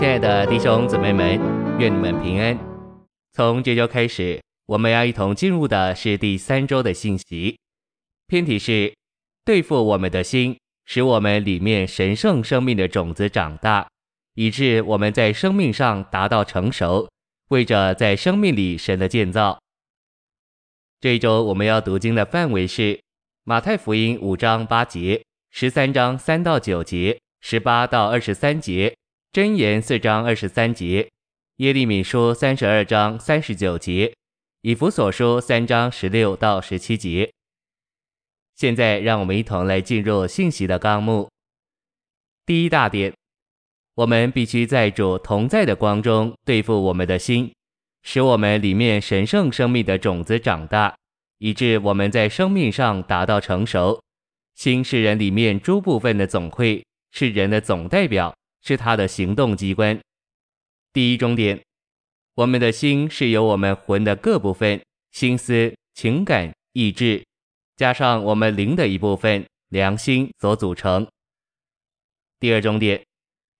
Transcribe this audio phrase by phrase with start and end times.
[0.00, 1.38] 亲爱的弟兄姊妹们，
[1.78, 2.58] 愿你们平安。
[3.34, 7.58] 从这周开始，我们要一同进入的是第三周的信息。
[8.26, 8.94] 篇题是
[9.44, 10.56] 对付我们的心，
[10.86, 13.86] 使我们里面神圣生命的种子长大，
[14.36, 17.06] 以致我们在生命上达到成熟，
[17.50, 19.60] 为着在生命里神的建造。
[20.98, 22.98] 这一周我们要读经的范围是
[23.44, 28.96] 马太福音五章八节、十三章三到九节、十八到二十三节。
[29.32, 31.08] 箴言四章二十三节，
[31.58, 34.12] 耶利米书三十二章三十九节，
[34.62, 37.30] 以弗所书三章十六到十七节。
[38.56, 41.30] 现在，让我们一同来进入信息的纲目。
[42.44, 43.14] 第一大点，
[43.94, 47.52] 我们必须在主同在的光中对付我们的心，
[48.02, 50.92] 使我们里面神圣生命的种子长大，
[51.38, 54.02] 以致我们在生命上达到成熟。
[54.56, 58.34] 心是人里面诸部分的总会，是人的总代表。
[58.62, 59.98] 是他的行动机关。
[60.92, 61.60] 第一重点，
[62.34, 64.80] 我们的心是由我们魂的各部分——
[65.12, 67.24] 心思、情感、意志，
[67.76, 71.06] 加上我们灵的一部分——良心所组成。
[72.38, 73.04] 第二终点，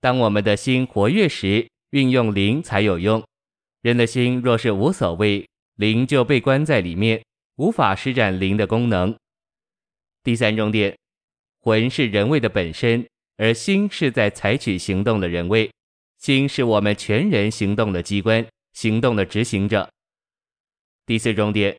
[0.01, 3.23] 当我们的心活跃时，运用灵才有用。
[3.83, 7.23] 人的心若是无所谓，灵就被关在里面，
[7.57, 9.17] 无法施展灵的功能。
[10.23, 10.97] 第三重点，
[11.61, 13.07] 魂是人位的本身。
[13.41, 15.73] 而心是在采取行动的人位，
[16.19, 19.91] 心是我们全人行动的机关，行动的执行者。
[21.07, 21.75] 第四重点，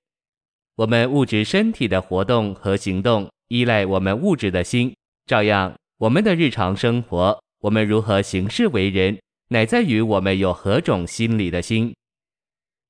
[0.74, 4.92] 我们物质身体的活动和行动依赖我们物质的心，
[5.28, 11.94] 照样我们的日常生活，我们如何行事为人，乃在于我们有何种心理的心。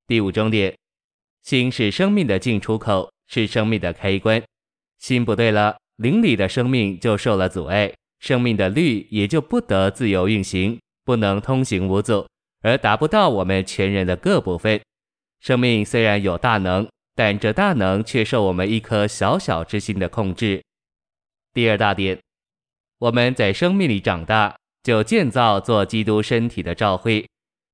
[0.07, 0.73] 第五重点，
[1.43, 4.41] 心是生命的进出口，是生命的开关，
[4.97, 7.93] 心不对了，灵里的生命就受了阻碍。
[8.21, 12.27] 生命的律也就不得自由运行，不能通行无阻，
[12.61, 14.79] 而达不到我们全人的各部分。
[15.39, 20.61] 生命虽然有大能，但这大能却受我们一颗小小之心的控制。
[21.51, 22.19] 第二大点，
[22.99, 27.27] 我们在生命里长大，就建造做基督身体的照会。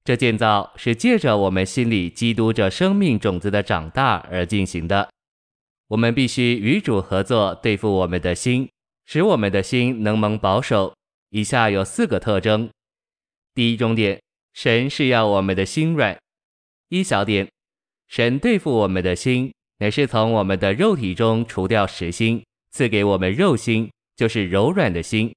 [0.06, 5.10] 这建造是借着我们心里基督这生命种子的长大而进行的。
[5.90, 8.70] 我们必须与主合作，对付我们的心。
[9.08, 10.94] 使我们的心能蒙保守。
[11.30, 12.70] 以下有四个特征：
[13.56, 14.22] 第一重点，
[14.54, 16.18] 神是要我们的心软。
[16.90, 17.50] 一小点，
[18.08, 25.34] 神对付我们的心，乃是从我们的肉体中除掉实心，赐给我们肉心，就是柔软的心。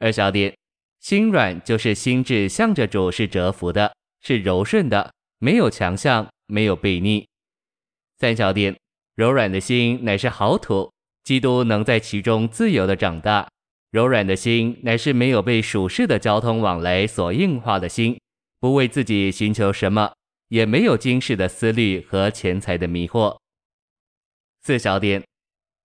[0.00, 0.52] 二小点，
[0.98, 7.28] 心软就是心智向着主是折服的，是柔顺的，没有强项，没有悖逆。
[8.18, 8.76] 三小点，
[9.14, 10.92] 柔软的心乃是好土。
[11.24, 13.48] 基督能在其中自由地长大，
[13.90, 18.18] 柔软的心乃是没有被属世的交通往来所硬化的心，
[18.58, 20.12] 不为自己寻求什么，
[20.48, 23.36] 也没有今世的思虑和钱财的迷惑。
[24.62, 25.22] 四小点，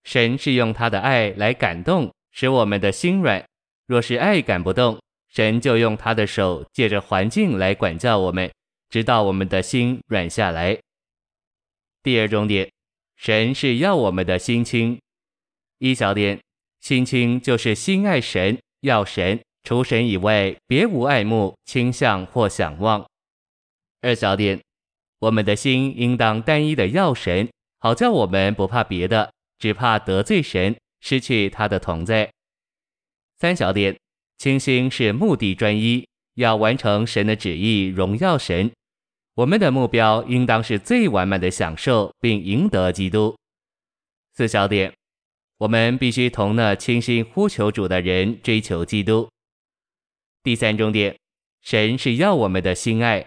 [0.03, 3.43] 神是用他的爱来感动，使我们的心软。
[3.85, 4.99] 若是爱感不动，
[5.29, 8.51] 神就用他的手借着环境来管教我们，
[8.89, 10.77] 直到我们的心软下来。
[12.01, 12.71] 第二重点，
[13.15, 14.99] 神是要我们的心清。
[15.79, 16.39] 一小点，
[16.81, 23.05] 心清就是心爱神，要神，除神以外，别无爱慕、倾向或想望。
[24.01, 24.59] 二小点，
[25.19, 27.47] 我们的心应当单一的要神，
[27.79, 32.31] 好叫我们不怕别的，只怕得罪神，失去他的同在。
[33.37, 33.95] 三小点，
[34.39, 38.71] 清心是目的专一，要完成神的旨意，荣耀神。
[39.35, 43.37] 我们的目标应当是最完满的享受，并赢得基督。
[44.33, 44.91] 四小点。
[45.59, 49.27] 我们必须同那倾心呼求主的人追求基督。
[50.43, 51.17] 第三重点，
[51.61, 53.25] 神是要我们的心爱。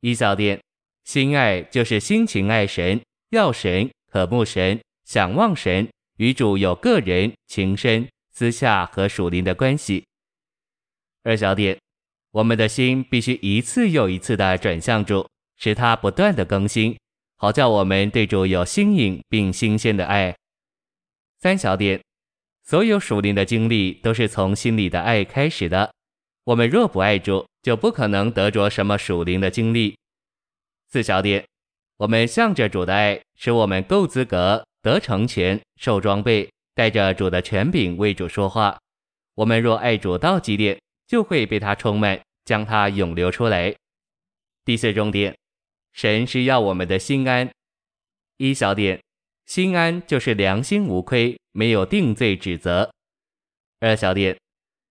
[0.00, 0.60] 一小点，
[1.04, 3.00] 心爱就是心情爱神，
[3.30, 5.88] 要神，渴慕神，想望神，
[6.18, 10.04] 与主有个人、情深、私下和属灵的关系。
[11.22, 11.78] 二小点，
[12.32, 16.98] 我们的心必须一次又一次地转向主，使他不断地更新，
[17.36, 20.36] 好叫我们对主有新颖并新鲜的爱。
[21.42, 22.00] 三小点，
[22.62, 25.92] 所有属灵的经历都是从心里的爱开始的。
[26.44, 29.98] 我们若不爱主，就不可能得着什么属灵的经历。
[30.90, 31.44] 四小点，
[31.96, 38.78] 我们向着主的爱，使我们够资格得成全、受装备，带着主的权柄为主说话。
[39.34, 43.74] 我们若爱主到极点，就会被他充满，将他涌流出来。
[44.64, 45.36] 第四重点，
[45.92, 47.50] 神是要我们的心安。
[48.36, 49.00] 一小点。
[49.54, 52.90] 心安就是良心无亏，没有定罪指责。
[53.80, 54.34] 二小点，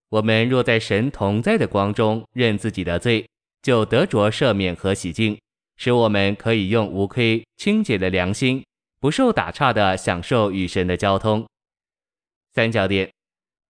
[0.10, 3.28] 我们若在神同在的光中认自己的罪，
[3.64, 5.36] 就得着赦免和洗净，
[5.78, 8.64] 使我们可以用无亏清洁的良心，
[9.00, 11.44] 不受打岔的享受与神的交通。
[12.54, 13.10] 三角点，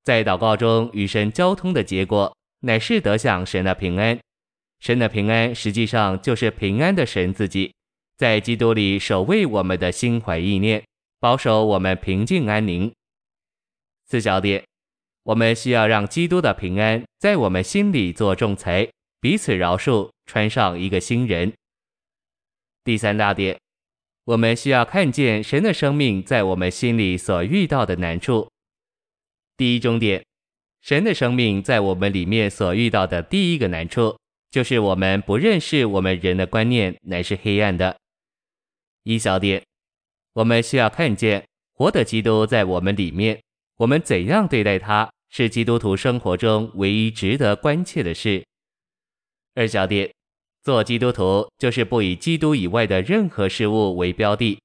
[0.03, 4.19] 在祷告中与神交通的结果，乃是得享神的平安。
[4.81, 7.73] 神的平安实际上就是平安的神自己，
[8.21, 10.83] 在基督里守卫我们的心怀意念，
[11.19, 12.93] 保守我们平静安宁。
[14.05, 14.63] 四小点。
[15.23, 18.87] 我们需要让基督的平安在我们心里做仲裁，
[19.19, 21.51] 彼此饶恕，穿上一个新人。
[22.83, 23.57] 第三大点，
[24.25, 28.47] 我们需要看见神的生命在我们心里所遇到的难处。
[29.57, 30.23] 第一中点，
[30.83, 34.15] 神的生命在我们里面所遇到的第一个难处，
[34.51, 37.97] 就是我们不认识我们人的观念乃是黑暗的。
[39.03, 39.63] 一小点，
[40.33, 43.41] 我们需要看见活的基督在我们里面。
[43.77, 48.45] 我们怎样对待他，是基督徒生活中唯一值得关切的事。
[49.55, 50.13] 二小点，
[50.61, 54.59] 做基督徒就是不以基督以外的任何事物为标的。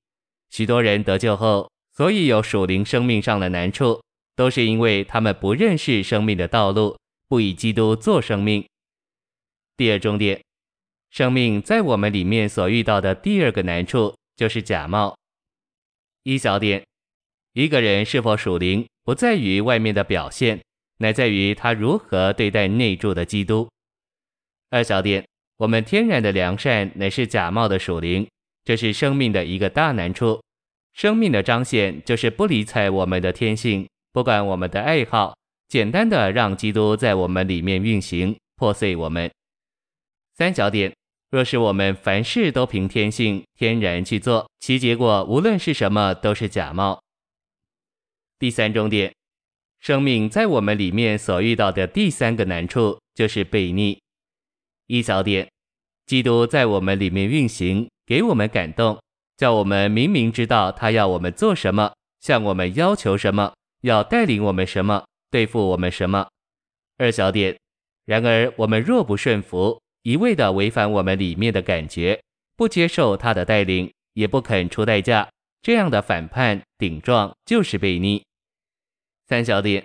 [0.51, 4.03] 许多人得救后，所以有属灵生命上的难处，
[4.35, 8.63] 都是因为他们不认识生命的道路，不以基督做生命。
[9.79, 10.43] 第二重点，
[11.11, 15.17] 生命在我们里面所遇到的第二个难处，就是假冒。
[16.23, 16.85] 一小点，
[17.53, 20.61] 一个人是否属灵，不在于外面的表现，
[20.99, 23.69] 乃在于他如何对待内住的基督。
[24.71, 28.29] 二小点，我们天然的良善乃是假冒的属灵，
[28.65, 30.43] 这是生命的一个大难处。
[30.93, 35.37] 生命的彰显就是不理睬我们的天性，不管我们的爱好，
[35.69, 39.31] 简单的让基督在我们里面运行，破碎我们。
[40.35, 40.93] 三小点，
[41.31, 47.03] 若是我们凡事都凭天性天然去做，其结果无论是什么都是假冒。
[48.39, 49.13] 第三重点，
[49.81, 54.01] 生命在我们里面所遇到的第三个难处就是悖逆。
[54.87, 55.51] 一小点，
[56.07, 59.03] 基督在我们里面运行，给我们感动，
[59.37, 63.53] 叫我们明明知道他要我们做什么，向我们要求什么，
[63.83, 66.29] 要带领我们什么，对付我们什么。
[66.99, 67.59] 二小点，
[68.05, 72.23] 然而我们若不顺服，一味的违反我们里面的感觉，
[72.57, 75.29] 不接受他的带领，也不肯出代价。
[75.61, 78.23] 这样的反叛顶撞就是悖逆。
[79.27, 79.85] 三小点，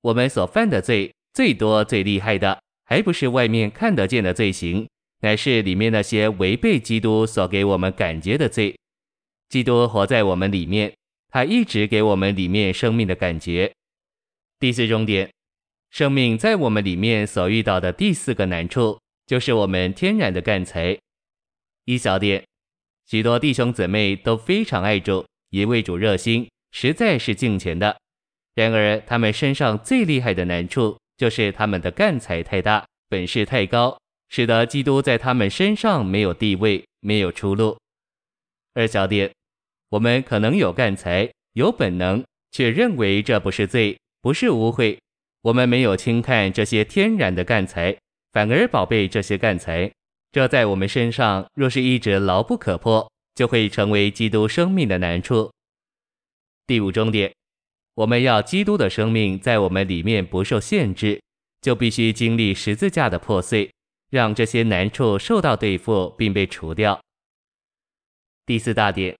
[0.00, 4.88] 我们所犯的罪最多最厉害的，还不是外面看得见的罪行，
[5.20, 8.74] 乃是里面那些违背基督所给我们感觉的罪。
[9.50, 10.94] 基督活在我们里面，
[11.28, 13.70] 他一直给我们里面生命的感觉。
[14.58, 15.30] 第四重点，
[15.90, 18.98] 生命在我们里面所遇到的第四个难处，
[19.30, 20.98] 就是我们天然的干才。
[21.84, 22.42] 一小点。
[23.06, 27.96] 许多弟兄姊妹都非常爱主，也为主热心，实在是敬虔的。
[28.56, 33.96] 然而，他们身上最厉害的难处，就是他们的干才太大，本事太高，
[34.30, 37.78] 使得基督在他们身上没有地位，没有出路。
[38.74, 39.30] 二小点，
[39.90, 44.98] 我们可能有干才，有本能，却认为这不是罪，不是污秽。
[45.42, 47.96] 我们没有轻看这些天然的干才，
[48.32, 49.90] 反而宝贝这些干才。
[50.32, 55.52] 这在我们身上若是一直牢不可破，就会成为基督生命的难处。
[56.66, 57.32] 第五重点，
[57.94, 61.20] 我们要基督的生命在我们里面不受限制，
[61.60, 63.72] 就必须经历十字架的破碎，
[64.08, 67.00] 让这些难处受到对付并被除掉。
[68.46, 69.16] 第四大点，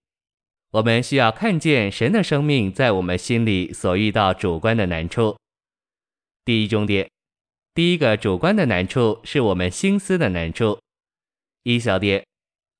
[0.71, 5.37] 我们需要看见神的生命在我们心里所遇到主观的难处。
[6.45, 7.11] 第一重点，
[7.80, 10.78] 第一个主观的难处是我们心思的难处。
[11.62, 12.26] 一小点，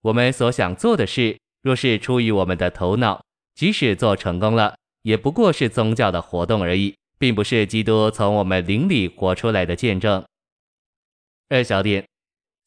[0.03, 10.23] 我们所想做的事，若是出于我们的头脑，即使做成功了，也不过是宗教的活动而已，并不是基督从我们灵里活出来的见证。
[11.49, 12.07] 二小点，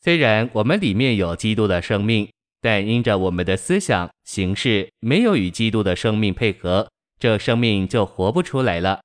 [0.01, 2.27] 虽然我们里面有基督的生命，
[2.59, 9.01] 但因着我们的思想形式没有与基督的生命配合，这生命就活不出来了。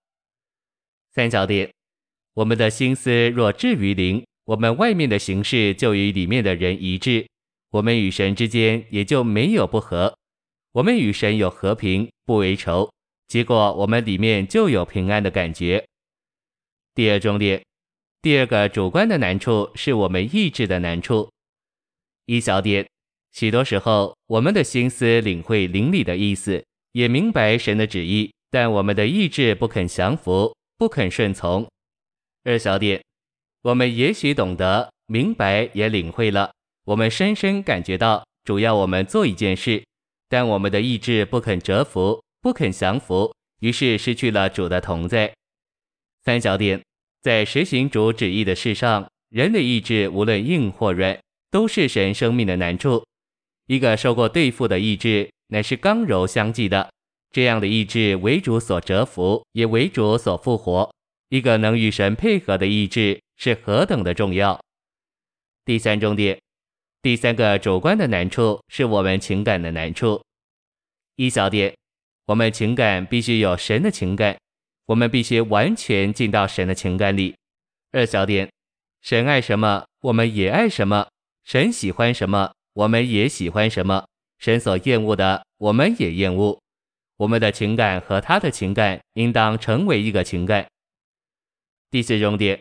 [1.13, 1.71] 三小点，
[2.39, 4.25] 我们的心思若置于灵。
[4.45, 7.27] 我们外面的形式就与里面的人一致，
[7.71, 10.17] 我们与神之间也就没有不和，
[10.71, 12.89] 我们与神有和平，不为仇，
[13.27, 15.85] 结果我们里面就有平安的感觉。
[16.95, 17.61] 第二重点，
[18.23, 21.29] 第二个主观的难处是我们意志的难处。
[22.27, 22.89] 一小点，
[23.33, 31.69] 许多时候我们的心思领会灵里的意思，也明白神的旨意，但我们的意志不肯降服，不肯顺从。
[32.49, 33.05] 二小点。
[33.61, 36.51] 我们也许懂得、明白，也领会了。
[36.85, 39.85] 我们深深感觉到，主要我们做一件事，
[40.31, 45.31] 但我们的意志不肯折服，不肯降服，于是失去了主的同在。
[46.25, 46.83] 三小点，
[47.21, 51.19] 在实行主旨意的事上，人的意志无论硬或软，
[51.51, 53.05] 都是神生命的难处。
[53.67, 56.89] 一个受过对付的意志，乃是刚柔相济的。
[57.31, 60.91] 这样的意志为主所折服，也为主所复活。
[61.29, 64.59] 一个能与神配合的意志是何等的重要。
[65.65, 66.41] 第三重点，
[67.03, 70.23] 第三个主观的难处是我们情感的难处。
[71.17, 71.75] 一小点，
[72.27, 74.37] 我们情感必须有神的情感。
[74.87, 77.37] 我们必须完全进到神的情感里。
[77.93, 78.51] 二小点，
[79.03, 81.07] 神爱什么，我们也爱什么；
[81.45, 84.07] 神喜欢什么，我们也喜欢什么；
[84.39, 86.59] 神所厌恶的，我们也厌恶。
[87.19, 90.67] 我们的情感和他的情感应当成为一个情感。
[91.91, 92.61] 第四重点，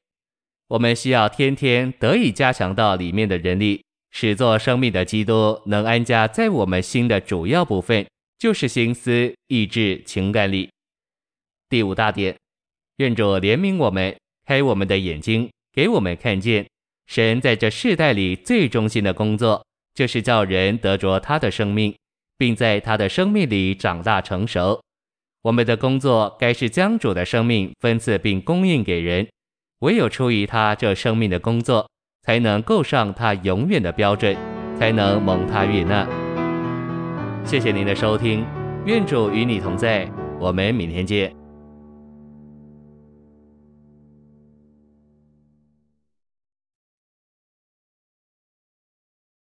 [0.69, 8.07] 我们需要天天得以加强到里面的人力，使作生命的基督能安家在我们心的主要部分，
[8.39, 10.69] 就是心思、意志、情感里。
[11.67, 12.37] 第五大点，
[12.97, 14.15] 愿主怜悯我们，
[14.45, 16.65] 开我们的眼睛，给我们看见，
[17.07, 21.93] 神在这世代里最忠心的工作，就是叫人得着他的生命，
[22.37, 24.81] 并在他的生命里长大成熟。
[25.47, 29.25] 我们的工作该是将主的生命分赐并供应给人，
[29.79, 31.89] 唯有出于他这生命的工作，
[32.21, 34.35] 才能够上他永远的标准，
[34.77, 36.05] 才能蒙他悦纳。
[37.45, 38.45] 谢谢您的收听，
[38.85, 40.05] 愿主与你同在，
[40.37, 41.46] 我们明天见。